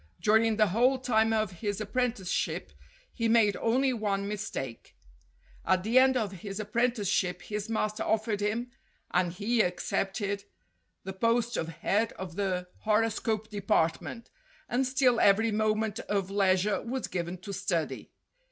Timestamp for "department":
13.49-14.31